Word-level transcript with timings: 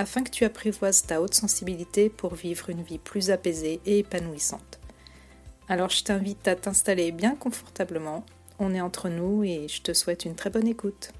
afin 0.00 0.22
que 0.22 0.30
tu 0.30 0.46
apprivoises 0.46 1.02
ta 1.02 1.20
haute 1.20 1.34
sensibilité 1.34 2.08
pour 2.08 2.34
vivre 2.34 2.70
une 2.70 2.82
vie 2.82 2.98
plus 2.98 3.30
apaisée 3.30 3.80
et 3.84 3.98
épanouissante. 3.98 4.80
Alors 5.68 5.90
je 5.90 6.02
t'invite 6.02 6.48
à 6.48 6.56
t'installer 6.56 7.12
bien 7.12 7.36
confortablement, 7.36 8.24
on 8.58 8.74
est 8.74 8.80
entre 8.80 9.10
nous 9.10 9.44
et 9.44 9.68
je 9.68 9.82
te 9.82 9.92
souhaite 9.92 10.24
une 10.24 10.34
très 10.34 10.48
bonne 10.48 10.66
écoute. 10.66 11.12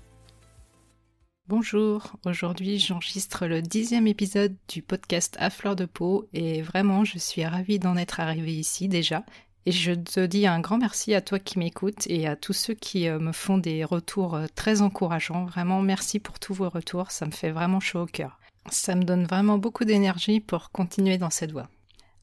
Bonjour, 1.46 2.16
aujourd'hui 2.24 2.78
j'enregistre 2.78 3.46
le 3.46 3.60
dixième 3.60 4.06
épisode 4.06 4.56
du 4.66 4.80
podcast 4.80 5.36
À 5.38 5.50
fleur 5.50 5.76
de 5.76 5.84
peau 5.84 6.26
et 6.32 6.62
vraiment 6.62 7.04
je 7.04 7.18
suis 7.18 7.44
ravie 7.44 7.80
d'en 7.80 7.98
être 7.98 8.18
arrivée 8.18 8.54
ici 8.54 8.88
déjà 8.88 9.26
et 9.66 9.72
je 9.72 9.92
te 9.92 10.24
dis 10.24 10.46
un 10.46 10.60
grand 10.60 10.78
merci 10.78 11.12
à 11.12 11.20
toi 11.20 11.38
qui 11.38 11.58
m'écoutes 11.58 12.06
et 12.06 12.26
à 12.26 12.34
tous 12.34 12.54
ceux 12.54 12.72
qui 12.72 13.08
euh, 13.08 13.18
me 13.18 13.32
font 13.32 13.58
des 13.58 13.84
retours 13.84 14.36
euh, 14.36 14.46
très 14.54 14.80
encourageants. 14.80 15.44
Vraiment 15.44 15.82
merci 15.82 16.18
pour 16.18 16.38
tous 16.38 16.54
vos 16.54 16.70
retours, 16.70 17.10
ça 17.10 17.26
me 17.26 17.30
fait 17.30 17.50
vraiment 17.50 17.78
chaud 17.78 18.00
au 18.00 18.06
cœur. 18.06 18.39
Ça 18.68 18.94
me 18.94 19.04
donne 19.04 19.24
vraiment 19.24 19.58
beaucoup 19.58 19.84
d'énergie 19.84 20.40
pour 20.40 20.70
continuer 20.70 21.18
dans 21.18 21.30
cette 21.30 21.52
voie. 21.52 21.68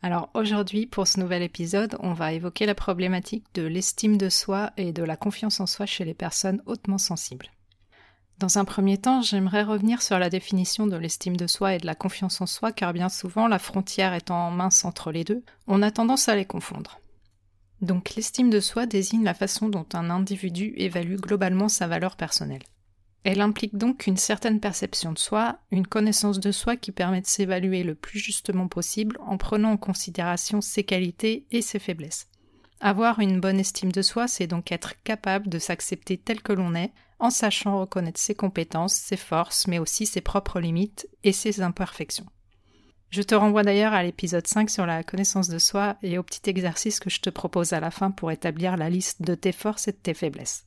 Alors 0.02 0.30
aujourd'hui, 0.34 0.86
pour 0.86 1.08
ce 1.08 1.20
nouvel 1.20 1.42
épisode, 1.42 1.98
on 2.00 2.14
va 2.14 2.34
évoquer 2.34 2.66
la 2.66 2.76
problématique 2.76 3.46
de 3.56 3.64
l'estime 3.64 4.18
de 4.18 4.30
soi 4.30 4.72
et 4.78 4.94
de 4.94 5.04
la 5.04 5.18
confiance 5.18 5.60
en 5.60 5.66
soi 5.66 5.86
chez 5.86 6.06
les 6.06 6.14
personnes 6.14 6.62
hautement 6.66 7.00
sensibles. 7.00 7.48
Dans 8.38 8.60
un 8.60 8.66
premier 8.66 9.00
temps, 9.00 9.24
j'aimerais 9.24 9.64
revenir 9.64 10.04
sur 10.04 10.20
la 10.20 10.30
définition 10.30 10.86
de 10.86 10.96
l'estime 10.96 11.36
de 11.36 11.48
soi 11.48 11.74
et 11.74 11.80
de 11.80 11.88
la 11.88 11.96
confiance 11.96 12.40
en 12.40 12.46
soi, 12.46 12.72
car 12.72 12.94
bien 12.94 13.10
souvent, 13.10 13.48
la 13.48 13.58
frontière 13.58 14.14
étant 14.14 14.52
mince 14.52 14.86
entre 14.86 15.12
les 15.12 15.24
deux, 15.24 15.44
on 15.66 15.82
a 15.82 15.90
tendance 15.90 16.30
à 16.30 16.36
les 16.36 16.46
confondre. 16.46 17.00
Donc 17.82 18.14
l'estime 18.16 18.52
de 18.52 18.60
soi 18.60 18.86
désigne 18.86 19.24
la 19.24 19.34
façon 19.34 19.70
dont 19.70 19.88
un 19.94 20.12
individu 20.12 20.74
évalue 20.78 21.16
globalement 21.16 21.70
sa 21.70 21.88
valeur 21.88 22.16
personnelle. 22.16 22.64
Elle 23.30 23.42
implique 23.42 23.76
donc 23.76 24.08
une 24.08 24.16
certaine 24.16 24.62
perception 24.62 25.12
de 25.12 25.20
soi, 25.20 25.60
une 25.72 25.86
connaissance 25.86 26.40
de 26.40 26.54
soi 26.54 26.78
qui 26.78 26.94
permet 26.94 27.20
de 27.20 27.28
s'évaluer 27.28 27.84
le 27.84 27.94
plus 27.94 28.20
justement 28.20 28.70
possible 28.70 29.18
en 29.20 29.36
prenant 29.38 29.72
en 29.72 29.78
considération 29.78 30.62
ses 30.62 30.86
qualités 30.86 31.46
et 31.52 31.62
ses 31.62 31.78
faiblesses. 31.78 32.30
Avoir 32.80 33.20
une 33.20 33.42
bonne 33.42 33.60
estime 33.60 33.92
de 33.92 34.02
soi, 34.02 34.30
c'est 34.30 34.48
donc 34.48 34.72
être 34.72 34.94
capable 35.04 35.50
de 35.50 35.60
s'accepter 35.60 36.18
tel 36.18 36.42
que 36.42 36.54
l'on 36.54 36.74
est, 36.74 36.94
en 37.20 37.30
sachant 37.30 37.82
reconnaître 37.82 38.22
ses 38.22 38.34
compétences, 38.34 38.94
ses 38.94 39.18
forces, 39.18 39.68
mais 39.68 39.80
aussi 39.80 40.06
ses 40.06 40.22
propres 40.22 40.62
limites 40.62 41.10
et 41.26 41.34
ses 41.34 41.60
imperfections. 41.60 42.28
Je 43.10 43.24
te 43.24 43.36
renvoie 43.36 43.64
d'ailleurs 43.64 43.92
à 43.92 44.04
l'épisode 44.04 44.48
5 44.48 44.70
sur 44.70 44.86
la 44.86 45.04
connaissance 45.04 45.50
de 45.50 45.60
soi 45.60 45.98
et 46.02 46.18
au 46.18 46.24
petit 46.24 46.50
exercice 46.50 47.02
que 47.02 47.10
je 47.10 47.20
te 47.20 47.30
propose 47.30 47.74
à 47.74 47.82
la 47.82 47.92
fin 47.92 48.10
pour 48.10 48.32
établir 48.32 48.78
la 48.78 48.90
liste 48.90 49.22
de 49.22 49.36
tes 49.36 49.52
forces 49.52 49.90
et 49.90 49.92
de 49.92 49.98
tes 49.98 50.14
faiblesses. 50.14 50.64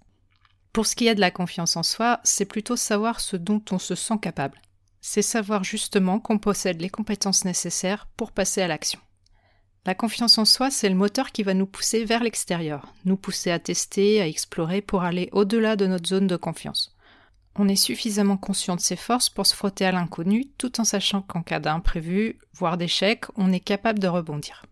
Pour 0.73 0.87
ce 0.87 0.95
qui 0.95 1.09
est 1.09 1.17
de 1.17 1.21
la 1.21 1.33
confiance 1.33 1.77
en 1.77 1.83
soi, 1.83 2.20
c'est 2.23 2.45
plutôt 2.45 2.77
savoir 2.77 3.20
ce 3.20 3.36
dont 3.36 3.63
on 3.73 3.79
se 3.79 3.97
sent 3.97 4.19
capable. 4.23 4.61
C'est 5.01 5.23
savoir 5.23 5.64
justement 5.64 6.20
qu'on 6.20 6.39
possède 6.39 6.81
les 6.81 6.91
compétences 6.91 7.45
nécessaires 7.45 8.07
pour 8.17 8.31
passer 8.31 8.63
à 8.63 8.69
l'action. 8.69 9.01
La 9.86 9.95
confiance 9.95 10.39
en 10.39 10.45
soi, 10.45 10.70
c'est 10.70 10.89
le 10.89 10.95
moteur 10.95 11.33
qui 11.33 11.42
va 11.42 11.55
nous 11.55 11.67
pousser 11.67 12.05
vers 12.05 12.23
l'extérieur, 12.23 12.92
nous 13.05 13.17
pousser 13.17 13.51
à 13.51 13.59
tester, 13.59 14.20
à 14.20 14.29
explorer 14.29 14.80
pour 14.83 15.03
aller 15.03 15.29
au-delà 15.33 15.75
de 15.75 15.86
notre 15.86 16.09
zone 16.09 16.27
de 16.27 16.36
confiance. 16.36 16.95
On 17.57 17.67
est 17.67 17.77
suffisamment 17.77 18.36
conscient 18.36 18.77
de 18.77 18.80
ses 18.80 18.97
forces 18.97 19.29
pour 19.29 19.47
se 19.47 19.57
frotter 19.57 19.86
à 19.86 19.92
l'inconnu 19.92 20.51
tout 20.57 20.80
en 20.80 20.85
sachant 20.85 21.23
qu'en 21.23 21.42
cas 21.42 21.59
d'imprévu, 21.59 22.39
voire 22.53 22.77
d'échec, 22.77 23.25
on 23.36 23.53
est 23.53 23.61
capable 23.61 23.98
de 23.98 24.07
rebondir. 24.07 24.63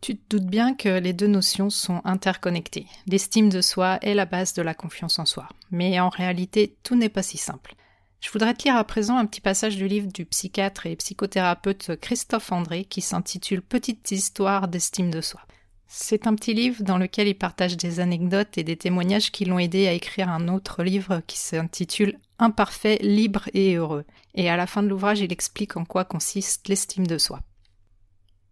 Tu 0.00 0.16
te 0.16 0.36
doutes 0.36 0.48
bien 0.48 0.74
que 0.74 0.88
les 0.88 1.12
deux 1.12 1.26
notions 1.26 1.70
sont 1.70 2.00
interconnectées. 2.04 2.86
L'estime 3.06 3.48
de 3.48 3.60
soi 3.60 3.98
est 4.02 4.14
la 4.14 4.26
base 4.26 4.54
de 4.54 4.62
la 4.62 4.74
confiance 4.74 5.18
en 5.18 5.26
soi. 5.26 5.48
Mais 5.70 5.98
en 5.98 6.08
réalité, 6.08 6.76
tout 6.82 6.94
n'est 6.94 7.08
pas 7.08 7.22
si 7.22 7.36
simple. 7.36 7.74
Je 8.20 8.30
voudrais 8.30 8.54
te 8.54 8.64
lire 8.64 8.76
à 8.76 8.84
présent 8.84 9.16
un 9.16 9.26
petit 9.26 9.40
passage 9.40 9.76
du 9.76 9.86
livre 9.86 10.10
du 10.12 10.24
psychiatre 10.24 10.86
et 10.86 10.96
psychothérapeute 10.96 11.96
Christophe 12.00 12.50
André 12.52 12.84
qui 12.84 13.00
s'intitule 13.00 13.62
Petite 13.62 14.10
histoire 14.10 14.68
d'estime 14.68 15.10
de 15.10 15.20
soi. 15.20 15.40
C'est 15.86 16.26
un 16.26 16.34
petit 16.34 16.52
livre 16.52 16.82
dans 16.82 16.98
lequel 16.98 17.28
il 17.28 17.34
partage 17.34 17.76
des 17.76 17.98
anecdotes 18.00 18.58
et 18.58 18.64
des 18.64 18.76
témoignages 18.76 19.32
qui 19.32 19.46
l'ont 19.46 19.58
aidé 19.58 19.88
à 19.88 19.92
écrire 19.92 20.28
un 20.28 20.48
autre 20.48 20.82
livre 20.82 21.22
qui 21.26 21.38
s'intitule 21.38 22.18
Imparfait, 22.38 22.98
libre 23.00 23.48
et 23.54 23.74
heureux. 23.74 24.04
Et 24.34 24.50
à 24.50 24.56
la 24.56 24.66
fin 24.66 24.82
de 24.82 24.88
l'ouvrage, 24.88 25.20
il 25.20 25.32
explique 25.32 25.76
en 25.76 25.84
quoi 25.84 26.04
consiste 26.04 26.68
l'estime 26.68 27.06
de 27.06 27.18
soi. 27.18 27.40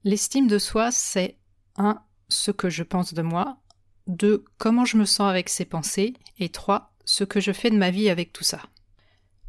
L'estime 0.06 0.46
de 0.46 0.60
soi, 0.60 0.92
c'est 0.92 1.36
1. 1.78 2.00
ce 2.28 2.52
que 2.52 2.70
je 2.70 2.84
pense 2.84 3.12
de 3.12 3.22
moi, 3.22 3.56
2. 4.06 4.44
comment 4.56 4.84
je 4.84 4.98
me 4.98 5.04
sens 5.04 5.28
avec 5.28 5.48
ces 5.48 5.64
pensées, 5.64 6.14
et 6.38 6.48
3. 6.48 6.92
ce 7.04 7.24
que 7.24 7.40
je 7.40 7.50
fais 7.50 7.70
de 7.70 7.76
ma 7.76 7.90
vie 7.90 8.08
avec 8.08 8.32
tout 8.32 8.44
ça. 8.44 8.60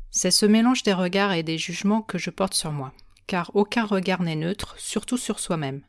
C'est 0.09 0.31
ce 0.31 0.47
mélange 0.47 0.81
des 0.81 0.93
regards 0.93 1.33
et 1.33 1.43
des 1.43 1.59
jugements 1.59 2.01
que 2.01 2.17
je 2.17 2.31
porte 2.31 2.55
sur 2.55 2.71
moi, 2.71 2.91
car 3.27 3.51
aucun 3.53 3.85
regard 3.85 4.23
n'est 4.23 4.35
neutre, 4.35 4.73
surtout 4.79 5.19
sur 5.19 5.39
soi-même. 5.39 5.83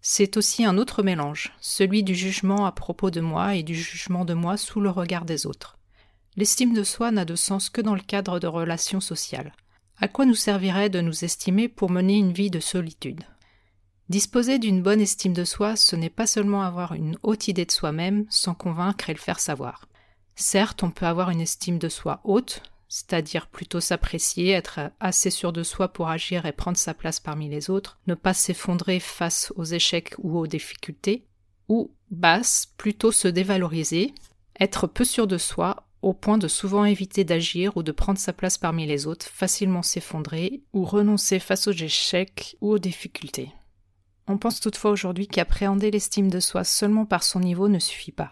C'est 0.00 0.36
aussi 0.36 0.64
un 0.64 0.78
autre 0.78 1.04
mélange, 1.04 1.52
celui 1.60 2.02
du 2.02 2.16
jugement 2.16 2.66
à 2.66 2.72
propos 2.72 3.12
de 3.12 3.20
moi 3.20 3.54
et 3.54 3.62
du 3.62 3.76
jugement 3.76 4.24
de 4.24 4.34
moi 4.34 4.56
sous 4.56 4.80
le 4.80 4.90
regard 4.90 5.24
des 5.24 5.46
autres. 5.46 5.78
L'estime 6.34 6.74
de 6.74 6.82
soi 6.82 7.12
n'a 7.12 7.24
de 7.24 7.36
sens 7.36 7.70
que 7.70 7.80
dans 7.80 7.94
le 7.94 8.00
cadre 8.00 8.40
de 8.40 8.48
relations 8.48 9.00
sociales. 9.00 9.54
À 10.00 10.08
quoi 10.08 10.26
nous 10.26 10.34
servirait 10.34 10.90
de 10.90 11.00
nous 11.00 11.24
estimer 11.24 11.68
pour 11.68 11.88
mener 11.88 12.16
une 12.16 12.32
vie 12.32 12.50
de 12.50 12.58
solitude? 12.58 13.22
Disposer 14.08 14.58
d'une 14.58 14.82
bonne 14.82 15.00
estime 15.00 15.32
de 15.32 15.44
soi, 15.44 15.76
ce 15.76 15.96
n'est 15.96 16.10
pas 16.10 16.26
seulement 16.26 16.62
avoir 16.62 16.92
une 16.92 17.16
haute 17.22 17.48
idée 17.48 17.64
de 17.64 17.70
soi-même 17.70 18.26
sans 18.28 18.54
convaincre 18.54 19.08
et 19.08 19.14
le 19.14 19.18
faire 19.18 19.40
savoir. 19.40 19.88
Certes, 20.34 20.82
on 20.82 20.90
peut 20.90 21.06
avoir 21.06 21.30
une 21.30 21.40
estime 21.40 21.78
de 21.78 21.88
soi 21.88 22.20
haute, 22.24 22.62
c'est-à-dire 22.88 23.46
plutôt 23.46 23.80
s'apprécier, 23.80 24.50
être 24.50 24.80
assez 25.00 25.30
sûr 25.30 25.52
de 25.52 25.62
soi 25.62 25.88
pour 25.88 26.08
agir 26.08 26.44
et 26.44 26.52
prendre 26.52 26.76
sa 26.76 26.94
place 26.94 27.20
parmi 27.20 27.48
les 27.48 27.70
autres, 27.70 27.98
ne 28.06 28.14
pas 28.14 28.34
s'effondrer 28.34 29.00
face 29.00 29.52
aux 29.56 29.64
échecs 29.64 30.14
ou 30.18 30.38
aux 30.38 30.46
difficultés, 30.46 31.24
ou 31.68 31.90
basse, 32.10 32.66
plutôt 32.76 33.12
se 33.12 33.28
dévaloriser, 33.28 34.12
être 34.60 34.86
peu 34.86 35.04
sûr 35.04 35.26
de 35.26 35.38
soi 35.38 35.86
au 36.02 36.12
point 36.12 36.36
de 36.36 36.48
souvent 36.48 36.84
éviter 36.84 37.24
d'agir 37.24 37.76
ou 37.76 37.82
de 37.82 37.92
prendre 37.92 38.18
sa 38.18 38.32
place 38.32 38.58
parmi 38.58 38.86
les 38.86 39.06
autres, 39.06 39.26
facilement 39.26 39.82
s'effondrer 39.82 40.62
ou 40.72 40.84
renoncer 40.84 41.38
face 41.38 41.68
aux 41.68 41.72
échecs 41.72 42.56
ou 42.60 42.72
aux 42.72 42.78
difficultés. 42.78 43.52
On 44.32 44.38
pense 44.38 44.60
toutefois 44.60 44.92
aujourd'hui 44.92 45.28
qu'appréhender 45.28 45.90
l'estime 45.90 46.30
de 46.30 46.40
soi 46.40 46.64
seulement 46.64 47.04
par 47.04 47.22
son 47.22 47.38
niveau 47.38 47.68
ne 47.68 47.78
suffit 47.78 48.12
pas. 48.12 48.30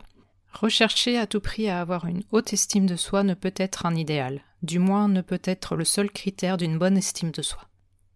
Rechercher 0.50 1.18
à 1.18 1.26
tout 1.26 1.40
prix 1.40 1.68
à 1.68 1.78
avoir 1.78 2.06
une 2.06 2.22
haute 2.32 2.54
estime 2.54 2.86
de 2.86 2.96
soi 2.96 3.22
ne 3.22 3.34
peut 3.34 3.52
être 3.54 3.84
un 3.84 3.94
idéal, 3.94 4.40
du 4.62 4.78
moins 4.78 5.08
ne 5.08 5.20
peut 5.20 5.42
être 5.44 5.76
le 5.76 5.84
seul 5.84 6.10
critère 6.10 6.56
d'une 6.56 6.78
bonne 6.78 6.96
estime 6.96 7.32
de 7.32 7.42
soi. 7.42 7.68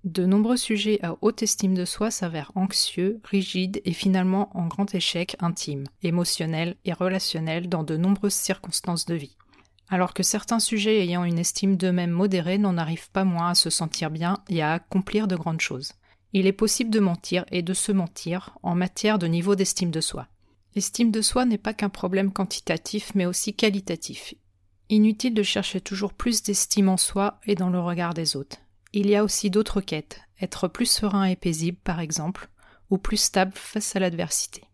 De 0.03 0.25
nombreux 0.25 0.57
sujets 0.57 0.99
à 1.03 1.17
haute 1.21 1.43
estime 1.43 1.75
de 1.75 1.85
soi 1.85 2.11
s'avèrent 2.11 2.53
anxieux, 2.55 3.21
rigides 3.23 3.83
et 3.85 3.93
finalement 3.93 4.49
en 4.57 4.67
grand 4.67 4.95
échec 4.95 5.37
intime, 5.41 5.85
émotionnel 6.03 6.77
et 6.87 6.95
relationnel 6.95 7.69
dans 7.69 7.85
de 7.85 7.99
nombreuses 7.99 8.33
circonstances 8.33 9.05
de 9.05 9.15
vie. 9.15 9.37
Alors 9.91 10.15
que 10.15 10.23
certains 10.23 10.59
sujets 10.59 11.03
ayant 11.03 11.25
une 11.25 11.39
estime 11.39 11.77
d'eux-mêmes 11.77 12.13
modérée 12.13 12.57
n'en 12.57 12.79
arrivent 12.79 13.11
pas 13.11 13.25
moins 13.25 13.51
à 13.51 13.55
se 13.55 13.69
sentir 13.69 14.11
bien 14.11 14.39
et 14.49 14.63
à 14.63 14.73
accomplir 14.73 15.29
de 15.29 15.37
grandes 15.37 15.61
choses. 15.61 15.93
Il 16.37 16.49
est 16.49 16.53
possible 16.53 16.91
de 16.91 16.99
mentir 16.99 17.45
et 17.53 17.63
de 17.63 17.73
se 17.75 17.93
mentir 17.93 18.59
en 18.65 18.75
matière 18.75 19.21
de 19.21 19.29
niveau 19.29 19.55
d'estime 19.55 19.93
de 19.93 20.01
soi. 20.01 20.27
L'estime 20.75 21.13
de 21.13 21.23
soi 21.23 21.45
n'est 21.45 21.59
pas 21.59 21.75
qu'un 21.75 21.89
problème 21.89 22.33
quantitatif 22.33 23.13
mais 23.15 23.25
aussi 23.25 23.55
qualitatif. 23.55 24.35
Inutile 24.91 25.33
de 25.33 25.45
chercher 25.45 25.81
toujours 25.81 26.13
plus 26.13 26.43
d'estime 26.43 26.89
en 26.89 26.97
soi 26.97 27.39
et 27.47 27.55
dans 27.55 27.71
le 27.71 27.79
regard 27.79 28.15
des 28.15 28.35
autres. 28.35 28.57
Il 28.93 29.09
y 29.09 29.15
a 29.15 29.23
aussi 29.23 29.49
d'autres 29.49 29.81
quêtes, 29.81 30.23
être 30.41 30.67
plus 30.67 30.91
serein 30.91 31.25
et 31.25 31.37
paisible 31.37 31.79
par 31.85 32.01
exemple, 32.01 32.49
ou 32.91 32.99
plus 32.99 33.17
stable 33.17 33.53
face 33.55 33.95
à 33.95 34.01
l'adversité. 34.01 34.65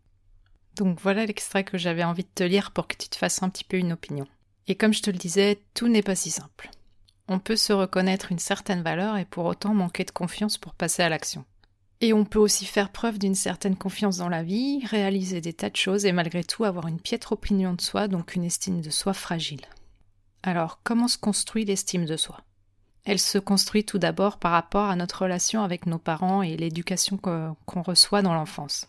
Donc 0.77 0.99
voilà 0.99 1.27
l'extrait 1.27 1.63
que 1.63 1.77
j'avais 1.77 2.03
envie 2.03 2.23
de 2.23 2.29
te 2.33 2.43
lire 2.43 2.71
pour 2.71 2.87
que 2.87 2.97
tu 2.97 3.07
te 3.07 3.17
fasses 3.17 3.43
un 3.43 3.49
petit 3.49 3.65
peu 3.65 3.77
une 3.77 3.93
opinion. 3.93 4.27
Et 4.67 4.73
comme 4.73 4.95
je 4.95 5.03
te 5.03 5.11
le 5.11 5.17
disais, 5.17 5.61
tout 5.75 5.89
n'est 5.89 6.01
pas 6.01 6.15
si 6.15 6.31
simple. 6.31 6.71
On 7.27 7.37
peut 7.37 7.55
se 7.55 7.71
reconnaître 7.71 8.31
une 8.31 8.39
certaine 8.39 8.81
valeur 8.81 9.17
et 9.17 9.25
pour 9.25 9.45
autant 9.45 9.75
manquer 9.75 10.05
de 10.05 10.11
confiance 10.11 10.57
pour 10.57 10.73
passer 10.73 11.03
à 11.03 11.09
l'action. 11.09 11.45
Et 12.03 12.13
on 12.13 12.25
peut 12.25 12.39
aussi 12.39 12.65
faire 12.65 12.91
preuve 12.91 13.19
d'une 13.19 13.35
certaine 13.35 13.75
confiance 13.75 14.17
dans 14.17 14.29
la 14.29 14.41
vie, 14.41 14.83
réaliser 14.85 15.39
des 15.39 15.53
tas 15.53 15.69
de 15.69 15.75
choses 15.75 16.05
et 16.05 16.11
malgré 16.11 16.43
tout 16.43 16.63
avoir 16.63 16.87
une 16.87 16.99
piètre 16.99 17.31
opinion 17.31 17.73
de 17.75 17.81
soi, 17.81 18.07
donc 18.07 18.33
une 18.35 18.43
estime 18.43 18.81
de 18.81 18.89
soi 18.89 19.13
fragile. 19.13 19.61
Alors, 20.41 20.79
comment 20.83 21.07
se 21.07 21.19
construit 21.19 21.63
l'estime 21.63 22.05
de 22.05 22.17
soi? 22.17 22.41
Elle 23.05 23.19
se 23.19 23.37
construit 23.37 23.83
tout 23.83 23.99
d'abord 23.99 24.39
par 24.39 24.51
rapport 24.51 24.89
à 24.89 24.95
notre 24.95 25.23
relation 25.23 25.63
avec 25.63 25.85
nos 25.85 25.99
parents 25.99 26.41
et 26.41 26.57
l'éducation 26.57 27.17
qu'on 27.17 27.81
reçoit 27.83 28.23
dans 28.23 28.33
l'enfance. 28.33 28.87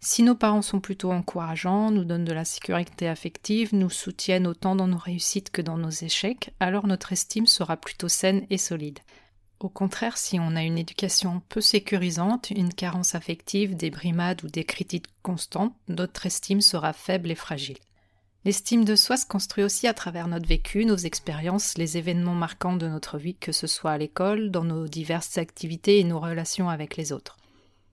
Si 0.00 0.22
nos 0.22 0.34
parents 0.34 0.62
sont 0.62 0.80
plutôt 0.80 1.12
encourageants, 1.12 1.90
nous 1.90 2.04
donnent 2.04 2.24
de 2.24 2.32
la 2.32 2.46
sécurité 2.46 3.06
affective, 3.06 3.74
nous 3.74 3.90
soutiennent 3.90 4.46
autant 4.46 4.74
dans 4.74 4.86
nos 4.86 4.96
réussites 4.96 5.50
que 5.50 5.60
dans 5.60 5.76
nos 5.76 5.90
échecs, 5.90 6.54
alors 6.58 6.86
notre 6.86 7.12
estime 7.12 7.46
sera 7.46 7.76
plutôt 7.76 8.08
saine 8.08 8.46
et 8.48 8.56
solide. 8.56 9.00
Au 9.60 9.68
contraire, 9.68 10.16
si 10.16 10.40
on 10.40 10.56
a 10.56 10.62
une 10.62 10.78
éducation 10.78 11.42
peu 11.50 11.60
sécurisante, 11.60 12.48
une 12.48 12.72
carence 12.72 13.14
affective, 13.14 13.76
des 13.76 13.90
brimades 13.90 14.42
ou 14.42 14.48
des 14.48 14.64
critiques 14.64 15.08
constantes, 15.22 15.74
notre 15.86 16.24
estime 16.24 16.62
sera 16.62 16.94
faible 16.94 17.30
et 17.30 17.34
fragile. 17.34 17.76
L'estime 18.46 18.86
de 18.86 18.96
soi 18.96 19.18
se 19.18 19.26
construit 19.26 19.62
aussi 19.62 19.86
à 19.86 19.92
travers 19.92 20.28
notre 20.28 20.48
vécu, 20.48 20.86
nos 20.86 20.96
expériences, 20.96 21.76
les 21.76 21.98
événements 21.98 22.34
marquants 22.34 22.76
de 22.76 22.88
notre 22.88 23.18
vie, 23.18 23.34
que 23.34 23.52
ce 23.52 23.66
soit 23.66 23.90
à 23.90 23.98
l'école, 23.98 24.50
dans 24.50 24.64
nos 24.64 24.88
diverses 24.88 25.36
activités 25.36 25.98
et 25.98 26.04
nos 26.04 26.20
relations 26.20 26.70
avec 26.70 26.96
les 26.96 27.12
autres. 27.12 27.36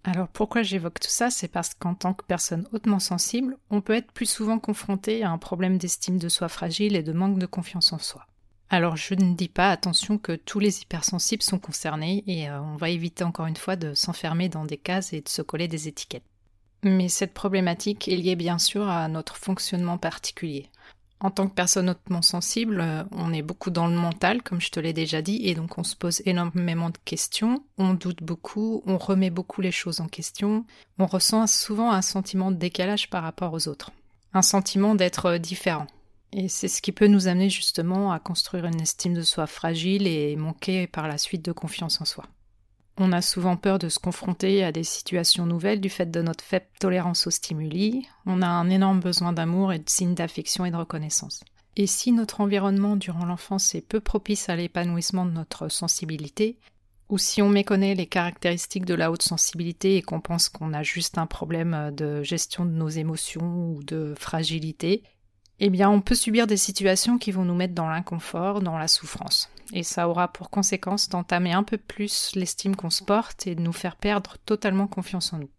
Alors 0.06 0.30
pourquoi 0.30 0.64
j'évoque 0.64 1.02
tout 1.02 1.10
ça? 1.10 1.30
C'est 1.30 1.50
parce 1.50 1.74
qu'en 1.74 1.96
tant 1.96 2.14
que 2.14 2.24
personne 2.24 2.66
hautement 2.72 3.00
sensible, 3.00 3.58
on 3.70 3.82
peut 3.82 3.96
être 3.96 4.14
plus 4.14 4.26
souvent 4.26 4.58
confronté 4.58 5.22
à 5.22 5.32
un 5.32 5.38
problème 5.38 5.78
d'estime 5.78 6.18
de 6.18 6.30
soi 6.30 6.48
fragile 6.48 6.96
et 6.96 7.04
de 7.04 7.12
manque 7.12 7.40
de 7.40 7.46
confiance 7.46 7.92
en 7.92 8.00
soi. 8.00 8.26
Alors 8.70 8.98
je 8.98 9.14
ne 9.14 9.34
dis 9.34 9.48
pas 9.48 9.72
attention 9.72 10.18
que 10.18 10.34
tous 10.34 10.60
les 10.60 10.82
hypersensibles 10.82 11.44
sont 11.44 11.60
concernés 11.60 12.24
et 12.28 12.50
euh, 12.50 12.62
on 12.62 12.76
va 12.76 12.90
éviter 12.90 13.24
encore 13.24 13.46
une 13.46 13.56
fois 13.56 13.78
de 13.78 13.94
s'enfermer 13.94 14.50
dans 14.50 14.66
des 14.66 14.78
cases 14.78 15.14
et 15.14 15.22
de 15.22 15.30
se 15.30 15.42
coller 15.42 15.68
des 15.68 15.88
étiquettes. 15.88 16.24
Mais 16.84 17.08
cette 17.08 17.34
problématique 17.34 18.08
est 18.08 18.18
liée 18.18 18.36
bien 18.36 18.60
sûr 18.60 18.88
à 18.88 19.08
notre 19.08 19.38
fonctionnement 19.38 19.98
particulier. 19.98 20.70
En 21.20 21.32
tant 21.32 21.48
que 21.48 21.56
personne 21.56 21.90
hautement 21.90 22.22
sensible, 22.22 22.80
euh, 22.80 23.04
on 23.12 23.34
est 23.34 23.42
beaucoup 23.42 23.72
dans 23.72 23.88
le 23.88 23.96
mental, 23.96 24.44
comme 24.44 24.62
je 24.62 24.70
te 24.70 24.80
l'ai 24.80 24.94
déjà 24.94 25.24
dit, 25.24 25.42
et 25.48 25.56
donc 25.56 25.78
on 25.80 25.84
se 25.84 25.96
pose 25.96 26.22
énormément 26.26 26.92
de 26.92 26.98
questions, 27.06 27.64
on 27.80 27.96
doute 27.96 28.22
beaucoup, 28.22 28.84
on 28.86 29.00
remet 29.00 29.32
beaucoup 29.32 29.62
les 29.62 29.72
choses 29.72 30.00
en 30.00 30.08
question, 30.08 30.64
on 31.00 31.08
ressent 31.08 31.48
souvent 31.48 31.92
un 31.92 32.04
sentiment 32.04 32.52
de 32.52 32.58
décalage 32.58 33.10
par 33.10 33.24
rapport 33.24 33.54
aux 33.54 33.68
autres, 33.68 33.92
un 34.34 34.44
sentiment 34.44 34.94
d'être 34.94 35.26
euh, 35.26 35.38
différent. 35.40 35.88
Et 36.34 36.50
c'est 36.50 36.68
ce 36.68 36.82
qui 36.82 36.92
peut 36.92 37.08
nous 37.08 37.28
amener 37.28 37.50
justement 37.50 38.12
à 38.12 38.20
construire 38.20 38.66
une 38.66 38.82
estime 38.82 39.14
de 39.14 39.22
soi 39.22 39.48
fragile 39.48 40.08
et 40.08 40.36
manquer 40.36 40.88
par 40.88 41.08
la 41.08 41.18
suite 41.18 41.44
de 41.44 41.52
confiance 41.52 42.02
en 42.02 42.06
soi. 42.06 42.26
On 43.00 43.12
a 43.12 43.22
souvent 43.22 43.58
peur 43.58 43.78
de 43.78 43.90
se 43.90 44.00
confronter 44.00 44.64
à 44.64 44.72
des 44.72 44.84
situations 44.84 45.46
nouvelles 45.46 45.80
du 45.80 45.90
fait 45.90 46.10
de 46.10 46.22
notre 46.22 46.44
faible 46.44 46.66
tolérance 46.80 47.28
aux 47.28 47.32
stimuli. 47.32 48.08
On 48.26 48.42
a 48.42 48.48
un 48.48 48.70
énorme 48.70 49.00
besoin 49.00 49.34
d'amour 49.34 49.72
et 49.72 49.80
de 49.80 49.90
signes 49.90 50.16
d'affection 50.16 50.66
et 50.66 50.72
de 50.72 50.76
reconnaissance. 50.76 51.44
Et 51.76 51.86
si 51.86 52.12
notre 52.12 52.42
environnement 52.42 52.96
durant 52.96 53.26
l'enfance 53.26 53.76
est 53.76 53.82
peu 53.82 54.00
propice 54.00 54.50
à 54.50 54.56
l'épanouissement 54.56 55.26
de 55.26 55.32
notre 55.32 55.70
sensibilité, 55.70 56.58
ou 57.10 57.20
si 57.20 57.42
on 57.42 57.50
méconnaît 57.50 57.94
les 57.94 58.08
caractéristiques 58.08 58.86
de 58.86 58.96
la 58.96 59.12
haute 59.12 59.22
sensibilité 59.22 59.96
et 59.96 60.02
qu'on 60.02 60.20
pense 60.20 60.50
qu'on 60.50 60.74
a 60.74 60.82
juste 60.82 61.20
un 61.20 61.28
problème 61.28 61.92
de 61.96 62.24
gestion 62.24 62.66
de 62.66 62.72
nos 62.72 62.90
émotions 62.90 63.70
ou 63.72 63.84
de 63.84 64.16
fragilité, 64.20 65.04
eh 65.60 65.70
bien 65.70 65.90
on 65.90 66.02
peut 66.02 66.16
subir 66.16 66.48
des 66.48 66.58
situations 66.58 67.18
qui 67.18 67.32
vont 67.32 67.46
nous 67.46 67.56
mettre 67.56 67.74
dans 67.74 67.90
l'inconfort, 67.90 68.62
dans 68.62 68.78
la 68.78 68.88
souffrance. 68.88 69.50
Et 69.74 69.84
ça 69.84 70.08
aura 70.08 70.28
pour 70.28 70.50
conséquence 70.50 71.10
d'entamer 71.10 71.54
un 71.54 71.64
peu 71.64 71.78
plus 71.78 72.32
l'estime 72.36 72.76
qu'on 72.76 72.90
se 72.90 73.04
porte 73.04 73.48
et 73.48 73.56
de 73.56 73.62
nous 73.62 73.74
faire 73.74 73.96
perdre 73.96 74.38
totalement 74.46 74.88
confiance 74.88 75.34
en 75.34 75.40
nous. 75.40 75.50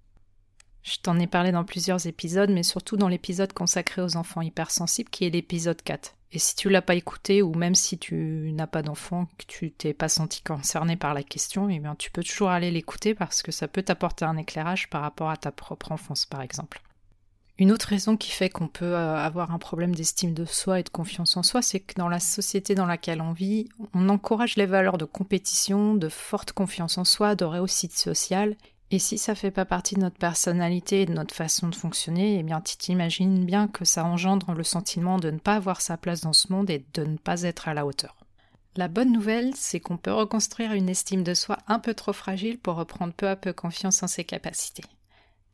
Je 0.82 0.96
t'en 1.02 1.18
ai 1.18 1.26
parlé 1.26 1.52
dans 1.52 1.64
plusieurs 1.64 2.06
épisodes, 2.06 2.50
mais 2.50 2.62
surtout 2.62 2.96
dans 2.96 3.08
l'épisode 3.08 3.52
consacré 3.52 4.00
aux 4.00 4.16
enfants 4.16 4.40
hypersensibles 4.40 5.10
qui 5.10 5.26
est 5.26 5.30
l'épisode 5.30 5.82
4. 5.82 6.14
Et 6.32 6.38
si 6.38 6.54
tu 6.56 6.68
l'as 6.68 6.82
pas 6.82 6.94
écouté, 6.94 7.42
ou 7.42 7.54
même 7.54 7.74
si 7.74 7.98
tu 7.98 8.52
n'as 8.52 8.66
pas 8.66 8.82
d'enfant, 8.82 9.26
que 9.38 9.46
tu 9.46 9.70
t'es 9.70 9.94
pas 9.94 10.08
senti 10.08 10.42
concerné 10.42 10.96
par 10.96 11.14
la 11.14 11.22
question, 11.22 11.68
eh 11.68 11.78
bien 11.78 11.94
tu 11.94 12.10
peux 12.10 12.22
toujours 12.22 12.50
aller 12.50 12.70
l'écouter 12.70 13.14
parce 13.14 13.42
que 13.42 13.52
ça 13.52 13.68
peut 13.68 13.82
t'apporter 13.82 14.24
un 14.24 14.36
éclairage 14.36 14.88
par 14.88 15.02
rapport 15.02 15.30
à 15.30 15.36
ta 15.36 15.52
propre 15.52 15.92
enfance 15.92 16.26
par 16.26 16.42
exemple. 16.42 16.82
Une 17.60 17.72
autre 17.72 17.88
raison 17.88 18.16
qui 18.16 18.30
fait 18.30 18.50
qu'on 18.50 18.68
peut 18.68 18.94
euh, 18.94 19.16
avoir 19.16 19.50
un 19.50 19.58
problème 19.58 19.92
d'estime 19.92 20.32
de 20.32 20.44
soi 20.44 20.78
et 20.78 20.84
de 20.84 20.88
confiance 20.90 21.36
en 21.36 21.42
soi, 21.42 21.60
c'est 21.60 21.80
que 21.80 21.94
dans 21.94 22.08
la 22.08 22.20
société 22.20 22.76
dans 22.76 22.86
laquelle 22.86 23.20
on 23.20 23.32
vit, 23.32 23.68
on 23.94 24.08
encourage 24.08 24.54
les 24.54 24.66
valeurs 24.66 24.96
de 24.96 25.04
compétition, 25.04 25.94
de 25.94 26.08
forte 26.08 26.52
confiance 26.52 26.98
en 26.98 27.04
soi, 27.04 27.34
de 27.34 27.44
réussite 27.44 27.94
sociale. 27.94 28.54
Et 28.92 29.00
si 29.00 29.18
ça 29.18 29.34
fait 29.34 29.50
pas 29.50 29.64
partie 29.64 29.96
de 29.96 30.00
notre 30.00 30.18
personnalité 30.18 31.02
et 31.02 31.06
de 31.06 31.12
notre 31.12 31.34
façon 31.34 31.68
de 31.68 31.74
fonctionner, 31.74 32.38
eh 32.38 32.42
bien 32.44 32.60
tu 32.60 32.76
t'imagines 32.76 33.44
bien 33.44 33.66
que 33.66 33.84
ça 33.84 34.04
engendre 34.04 34.52
le 34.52 34.62
sentiment 34.62 35.18
de 35.18 35.32
ne 35.32 35.38
pas 35.38 35.56
avoir 35.56 35.80
sa 35.80 35.96
place 35.96 36.20
dans 36.20 36.32
ce 36.32 36.52
monde 36.52 36.70
et 36.70 36.86
de 36.94 37.04
ne 37.04 37.16
pas 37.16 37.42
être 37.42 37.66
à 37.66 37.74
la 37.74 37.86
hauteur. 37.86 38.14
La 38.76 38.86
bonne 38.86 39.10
nouvelle, 39.10 39.50
c'est 39.56 39.80
qu'on 39.80 39.96
peut 39.96 40.12
reconstruire 40.12 40.74
une 40.74 40.88
estime 40.88 41.24
de 41.24 41.34
soi 41.34 41.58
un 41.66 41.80
peu 41.80 41.94
trop 41.94 42.12
fragile 42.12 42.56
pour 42.56 42.76
reprendre 42.76 43.12
peu 43.12 43.28
à 43.28 43.34
peu 43.34 43.52
confiance 43.52 44.04
en 44.04 44.06
ses 44.06 44.24
capacités. 44.24 44.84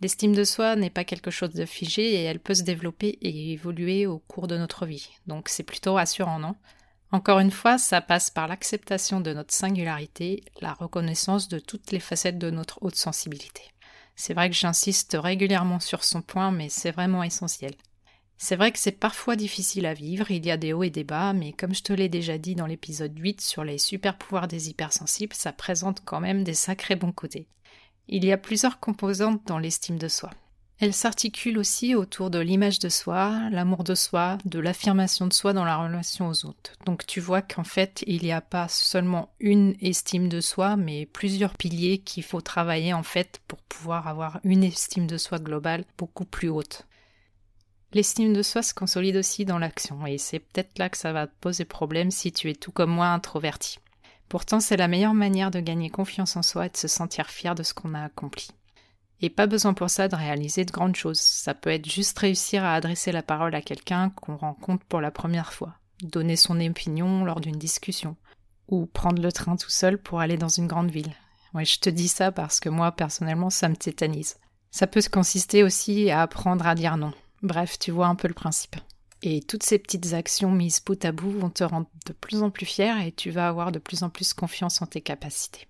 L'estime 0.04 0.34
de 0.34 0.44
soi 0.44 0.76
n'est 0.76 0.90
pas 0.90 1.04
quelque 1.04 1.30
chose 1.30 1.54
de 1.54 1.64
figé 1.64 2.02
et 2.02 2.24
elle 2.24 2.38
peut 2.38 2.52
se 2.52 2.62
développer 2.62 3.18
et 3.22 3.52
évoluer 3.52 4.06
au 4.06 4.18
cours 4.18 4.48
de 4.48 4.58
notre 4.58 4.84
vie. 4.84 5.08
Donc 5.26 5.48
c'est 5.48 5.62
plutôt 5.62 5.94
rassurant, 5.94 6.38
non? 6.38 6.56
Encore 7.10 7.38
une 7.38 7.50
fois, 7.50 7.78
ça 7.78 8.02
passe 8.02 8.28
par 8.28 8.46
l'acceptation 8.46 9.22
de 9.22 9.32
notre 9.32 9.54
singularité, 9.54 10.44
la 10.60 10.74
reconnaissance 10.74 11.48
de 11.48 11.58
toutes 11.58 11.90
les 11.90 12.00
facettes 12.00 12.36
de 12.36 12.50
notre 12.50 12.82
haute 12.82 12.96
sensibilité. 12.96 13.62
C'est 14.14 14.34
vrai 14.34 14.50
que 14.50 14.56
j'insiste 14.56 15.16
régulièrement 15.18 15.80
sur 15.80 16.04
son 16.04 16.20
point, 16.20 16.50
mais 16.50 16.68
c'est 16.68 16.90
vraiment 16.90 17.22
essentiel. 17.22 17.72
C'est 18.36 18.56
vrai 18.56 18.72
que 18.72 18.78
c'est 18.78 18.92
parfois 18.92 19.36
difficile 19.36 19.86
à 19.86 19.94
vivre, 19.94 20.30
il 20.30 20.44
y 20.44 20.50
a 20.50 20.58
des 20.58 20.74
hauts 20.74 20.82
et 20.82 20.90
des 20.90 21.04
bas, 21.04 21.32
mais 21.32 21.54
comme 21.54 21.74
je 21.74 21.82
te 21.82 21.94
l'ai 21.94 22.10
déjà 22.10 22.36
dit 22.36 22.54
dans 22.54 22.66
l'épisode 22.66 23.18
8 23.18 23.40
sur 23.40 23.64
les 23.64 23.78
super 23.78 24.18
pouvoirs 24.18 24.48
des 24.48 24.68
hypersensibles, 24.68 25.34
ça 25.34 25.54
présente 25.54 26.02
quand 26.04 26.20
même 26.20 26.44
des 26.44 26.52
sacrés 26.52 26.94
bons 26.94 27.12
côtés. 27.12 27.48
Il 28.08 28.24
y 28.24 28.32
a 28.32 28.38
plusieurs 28.38 28.80
composantes 28.80 29.42
dans 29.46 29.58
l'estime 29.58 29.98
de 29.98 30.08
soi. 30.08 30.30
Elle 30.80 30.92
s'articule 30.92 31.58
aussi 31.58 31.94
autour 31.94 32.30
de 32.30 32.40
l'image 32.40 32.80
de 32.80 32.88
soi, 32.88 33.48
l'amour 33.50 33.84
de 33.84 33.94
soi, 33.94 34.38
de 34.44 34.58
l'affirmation 34.58 35.26
de 35.26 35.32
soi 35.32 35.52
dans 35.52 35.64
la 35.64 35.76
relation 35.76 36.28
aux 36.28 36.46
autres. 36.46 36.72
Donc 36.84 37.06
tu 37.06 37.20
vois 37.20 37.42
qu'en 37.42 37.64
fait, 37.64 38.02
il 38.06 38.22
n'y 38.22 38.32
a 38.32 38.40
pas 38.40 38.66
seulement 38.68 39.32
une 39.38 39.76
estime 39.80 40.28
de 40.28 40.40
soi, 40.40 40.76
mais 40.76 41.06
plusieurs 41.06 41.54
piliers 41.54 41.98
qu'il 41.98 42.24
faut 42.24 42.40
travailler 42.40 42.92
en 42.92 43.04
fait 43.04 43.40
pour 43.46 43.60
pouvoir 43.62 44.08
avoir 44.08 44.40
une 44.42 44.64
estime 44.64 45.06
de 45.06 45.16
soi 45.16 45.38
globale 45.38 45.84
beaucoup 45.96 46.24
plus 46.24 46.48
haute. 46.48 46.86
L'estime 47.92 48.32
de 48.32 48.42
soi 48.42 48.62
se 48.62 48.74
consolide 48.74 49.16
aussi 49.16 49.44
dans 49.44 49.58
l'action, 49.58 50.04
et 50.04 50.18
c'est 50.18 50.40
peut-être 50.40 50.80
là 50.80 50.88
que 50.88 50.98
ça 50.98 51.12
va 51.12 51.28
te 51.28 51.34
poser 51.40 51.64
problème 51.64 52.10
si 52.10 52.32
tu 52.32 52.50
es 52.50 52.54
tout 52.54 52.72
comme 52.72 52.90
moi 52.90 53.06
introverti. 53.06 53.78
Pourtant, 54.34 54.58
c'est 54.58 54.76
la 54.76 54.88
meilleure 54.88 55.14
manière 55.14 55.52
de 55.52 55.60
gagner 55.60 55.90
confiance 55.90 56.34
en 56.34 56.42
soi 56.42 56.66
et 56.66 56.68
de 56.68 56.76
se 56.76 56.88
sentir 56.88 57.30
fier 57.30 57.54
de 57.54 57.62
ce 57.62 57.72
qu'on 57.72 57.94
a 57.94 58.02
accompli. 58.02 58.48
Et 59.20 59.30
pas 59.30 59.46
besoin 59.46 59.74
pour 59.74 59.90
ça 59.90 60.08
de 60.08 60.16
réaliser 60.16 60.64
de 60.64 60.72
grandes 60.72 60.96
choses. 60.96 61.20
Ça 61.20 61.54
peut 61.54 61.70
être 61.70 61.88
juste 61.88 62.18
réussir 62.18 62.64
à 62.64 62.74
adresser 62.74 63.12
la 63.12 63.22
parole 63.22 63.54
à 63.54 63.62
quelqu'un 63.62 64.10
qu'on 64.10 64.36
rencontre 64.36 64.84
pour 64.86 65.00
la 65.00 65.12
première 65.12 65.52
fois, 65.52 65.76
donner 66.02 66.34
son 66.34 66.60
opinion 66.60 67.24
lors 67.24 67.38
d'une 67.40 67.58
discussion, 67.58 68.16
ou 68.66 68.86
prendre 68.86 69.22
le 69.22 69.30
train 69.30 69.54
tout 69.54 69.70
seul 69.70 69.98
pour 69.98 70.18
aller 70.18 70.36
dans 70.36 70.48
une 70.48 70.66
grande 70.66 70.90
ville. 70.90 71.14
Ouais, 71.54 71.64
je 71.64 71.78
te 71.78 71.88
dis 71.88 72.08
ça 72.08 72.32
parce 72.32 72.58
que 72.58 72.68
moi, 72.68 72.90
personnellement, 72.90 73.50
ça 73.50 73.68
me 73.68 73.76
tétanise. 73.76 74.38
Ça 74.72 74.88
peut 74.88 75.00
consister 75.12 75.62
aussi 75.62 76.10
à 76.10 76.22
apprendre 76.22 76.66
à 76.66 76.74
dire 76.74 76.96
non. 76.96 77.12
Bref, 77.44 77.78
tu 77.78 77.92
vois 77.92 78.08
un 78.08 78.16
peu 78.16 78.26
le 78.26 78.34
principe. 78.34 78.74
Et 79.26 79.40
toutes 79.40 79.62
ces 79.62 79.78
petites 79.78 80.12
actions 80.12 80.50
mises 80.50 80.84
bout 80.84 81.02
à 81.02 81.10
bout 81.10 81.30
vont 81.30 81.48
te 81.48 81.64
rendre 81.64 81.88
de 82.04 82.12
plus 82.12 82.42
en 82.42 82.50
plus 82.50 82.66
fier 82.66 83.00
et 83.00 83.10
tu 83.10 83.30
vas 83.30 83.48
avoir 83.48 83.72
de 83.72 83.78
plus 83.78 84.02
en 84.02 84.10
plus 84.10 84.34
confiance 84.34 84.82
en 84.82 84.86
tes 84.86 85.00
capacités. 85.00 85.66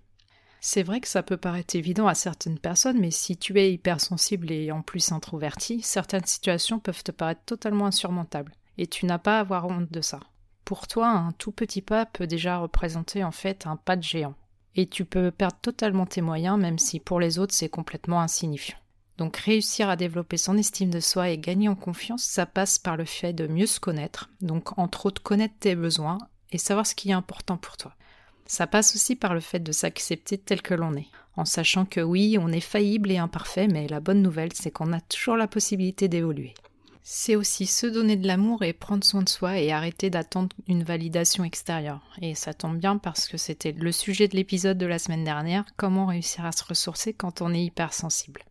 C'est 0.59 0.83
vrai 0.83 0.99
que 0.99 1.07
ça 1.07 1.23
peut 1.23 1.37
paraître 1.37 1.73
évident 1.73 2.05
à 2.05 2.15
certaines 2.15 2.59
personnes, 2.59 2.99
mais 2.99 3.11
si 3.11 3.37
tu 3.37 3.57
es 3.57 3.71
hypersensible 3.71 4.51
et 4.51 4.73
en 4.73 4.81
plus 4.81 5.13
introverti, 5.13 5.81
certaines 5.81 6.25
situations 6.25 6.79
peuvent 6.79 7.03
te 7.03 7.13
paraître 7.13 7.45
totalement 7.45 7.85
insurmontables. 7.85 8.51
Et 8.77 8.87
tu 8.87 9.05
n'as 9.05 9.19
pas 9.19 9.37
à 9.37 9.39
avoir 9.39 9.67
honte 9.67 9.89
de 9.89 10.01
ça. 10.01 10.19
Pour 10.65 10.87
toi, 10.87 11.07
un 11.07 11.31
tout 11.31 11.53
petit 11.53 11.81
pas 11.81 12.05
peut 12.05 12.27
déjà 12.27 12.57
représenter 12.57 13.23
en 13.23 13.31
fait 13.31 13.67
un 13.67 13.77
pas 13.77 13.95
de 13.95 14.03
géant. 14.03 14.35
Et 14.75 14.85
tu 14.85 15.05
peux 15.05 15.31
perdre 15.31 15.59
totalement 15.61 16.05
tes 16.05 16.21
moyens, 16.21 16.59
même 16.59 16.77
si 16.77 16.99
pour 16.99 17.21
les 17.21 17.39
autres 17.39 17.53
c'est 17.53 17.69
complètement 17.69 18.19
insignifiant. 18.19 18.79
Donc 19.17 19.37
réussir 19.37 19.89
à 19.89 19.95
développer 19.95 20.37
son 20.37 20.57
estime 20.57 20.89
de 20.89 20.99
soi 20.99 21.29
et 21.29 21.37
gagner 21.37 21.69
en 21.69 21.75
confiance, 21.75 22.23
ça 22.23 22.45
passe 22.45 22.79
par 22.79 22.97
le 22.97 23.05
fait 23.05 23.33
de 23.33 23.47
mieux 23.47 23.65
se 23.65 23.79
connaître, 23.79 24.29
donc 24.41 24.77
entre 24.77 25.05
autres 25.05 25.23
connaître 25.23 25.55
tes 25.59 25.75
besoins 25.75 26.17
et 26.51 26.57
savoir 26.57 26.85
ce 26.85 26.95
qui 26.95 27.09
est 27.09 27.13
important 27.13 27.57
pour 27.57 27.77
toi. 27.77 27.93
Ça 28.45 28.67
passe 28.67 28.95
aussi 28.95 29.15
par 29.15 29.33
le 29.33 29.39
fait 29.39 29.59
de 29.59 29.71
s'accepter 29.71 30.37
tel 30.37 30.61
que 30.61 30.73
l'on 30.73 30.95
est, 30.95 31.07
en 31.35 31.45
sachant 31.45 31.85
que 31.85 32.01
oui, 32.01 32.37
on 32.39 32.51
est 32.51 32.59
faillible 32.59 33.11
et 33.11 33.17
imparfait, 33.17 33.67
mais 33.67 33.87
la 33.87 33.99
bonne 33.99 34.21
nouvelle, 34.21 34.53
c'est 34.53 34.71
qu'on 34.71 34.93
a 34.93 35.01
toujours 35.01 35.37
la 35.37 35.47
possibilité 35.47 36.07
d'évoluer. 36.07 36.53
C'est 37.07 37.35
aussi 37.35 37.67
se 37.67 37.85
donner 37.85 38.15
de 38.15 38.27
l'amour 38.27 38.63
et 38.63 38.73
prendre 38.73 39.03
soin 39.03 39.21
de 39.21 39.29
soi 39.29 39.59
et 39.59 39.71
arrêter 39.71 40.09
d'attendre 40.09 40.55
une 40.67 40.83
validation 40.83 41.43
extérieure. 41.43 42.01
Et 42.21 42.33
ça 42.33 42.53
tombe 42.53 42.79
bien 42.79 42.97
parce 42.97 43.27
que 43.27 43.37
c'était 43.37 43.73
le 43.73 43.91
sujet 43.91 44.27
de 44.27 44.35
l'épisode 44.35 44.77
de 44.77 44.87
la 44.87 44.97
semaine 44.97 45.23
dernière, 45.23 45.65
comment 45.77 46.07
réussir 46.07 46.45
à 46.45 46.51
se 46.51 46.63
ressourcer 46.63 47.13
quand 47.13 47.41
on 47.41 47.53
est 47.53 47.63
hypersensible. 47.63 48.43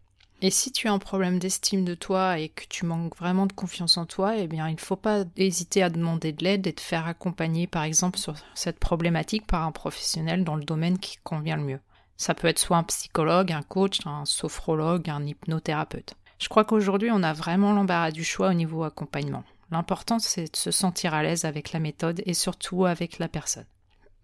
Et 0.42 0.50
si 0.50 0.72
tu 0.72 0.88
as 0.88 0.92
un 0.92 0.98
problème 0.98 1.38
d'estime 1.38 1.84
de 1.84 1.94
toi 1.94 2.38
et 2.38 2.50
que 2.50 2.64
tu 2.68 2.84
manques 2.84 3.16
vraiment 3.16 3.46
de 3.46 3.52
confiance 3.52 3.96
en 3.96 4.04
toi, 4.04 4.36
eh 4.36 4.46
bien, 4.46 4.68
il 4.68 4.74
ne 4.74 4.80
faut 4.80 4.96
pas 4.96 5.24
hésiter 5.36 5.82
à 5.82 5.90
demander 5.90 6.32
de 6.32 6.44
l'aide 6.44 6.66
et 6.66 6.72
te 6.72 6.80
faire 6.80 7.06
accompagner, 7.06 7.66
par 7.66 7.84
exemple, 7.84 8.18
sur 8.18 8.34
cette 8.54 8.78
problématique 8.78 9.46
par 9.46 9.62
un 9.62 9.72
professionnel 9.72 10.44
dans 10.44 10.56
le 10.56 10.64
domaine 10.64 10.98
qui 10.98 11.16
convient 11.22 11.56
le 11.56 11.64
mieux. 11.64 11.80
Ça 12.16 12.34
peut 12.34 12.48
être 12.48 12.58
soit 12.58 12.76
un 12.76 12.84
psychologue, 12.84 13.52
un 13.52 13.62
coach, 13.62 14.00
un 14.06 14.24
sophrologue, 14.24 15.08
un 15.08 15.24
hypnothérapeute. 15.24 16.14
Je 16.38 16.48
crois 16.48 16.64
qu'aujourd'hui, 16.64 17.10
on 17.10 17.22
a 17.22 17.32
vraiment 17.32 17.72
l'embarras 17.72 18.10
du 18.10 18.24
choix 18.24 18.50
au 18.50 18.54
niveau 18.54 18.84
accompagnement. 18.84 19.44
L'important, 19.70 20.18
c'est 20.18 20.52
de 20.52 20.56
se 20.56 20.70
sentir 20.70 21.14
à 21.14 21.22
l'aise 21.22 21.44
avec 21.44 21.72
la 21.72 21.80
méthode 21.80 22.22
et 22.26 22.34
surtout 22.34 22.84
avec 22.84 23.18
la 23.18 23.28
personne. 23.28 23.66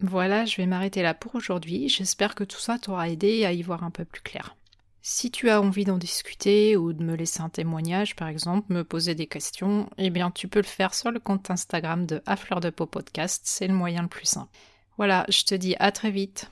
Voilà, 0.01 0.45
je 0.45 0.57
vais 0.57 0.67
m'arrêter 0.67 1.03
là 1.03 1.15
pour 1.15 1.35
aujourd'hui. 1.35 1.89
J'espère 1.89 2.35
que 2.35 2.45
tout 2.45 2.59
ça 2.59 2.79
t'aura 2.79 3.09
aidé 3.09 3.45
à 3.45 3.53
y 3.53 3.63
voir 3.63 3.85
un 3.85 3.91
peu 3.91 4.05
plus 4.05 4.23
clair. 4.23 4.57
Si 5.03 5.31
tu 5.31 5.49
as 5.49 5.63
envie 5.63 5.87
d'en 5.87 5.97
discuter 5.97 6.77
ou 6.77 6.93
de 6.93 7.03
me 7.03 7.17
laisser 7.17 7.41
un 7.41 7.49
témoignage, 7.49 8.17
par 8.17 8.29
exemple, 8.29 8.71
me 8.71 8.85
poser 8.85 9.15
des 9.15 9.27
questions, 9.27 9.89
eh 9.97 10.11
bien 10.11 10.31
tu 10.31 10.47
peux 10.47 10.59
le 10.59 10.67
faire 10.67 10.93
sur 10.93 11.11
le 11.11 11.19
compte 11.19 11.51
Instagram 11.51 12.05
de 12.05 12.21
A 12.27 12.37
Fleur 12.37 12.61
de 12.61 12.69
Peau 12.69 12.85
Podcast, 12.85 13.41
c'est 13.47 13.67
le 13.67 13.73
moyen 13.73 14.03
le 14.03 14.09
plus 14.09 14.27
simple. 14.27 14.51
Voilà, 14.99 15.25
je 15.31 15.45
te 15.45 15.55
dis 15.55 15.75
à 15.79 15.91
très 15.91 16.11
vite. 16.11 16.51